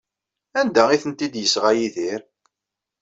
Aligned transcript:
Anda 0.59 0.83
ay 0.89 0.99
tent-id-yesɣa 1.03 1.71
Yidir? 1.77 2.21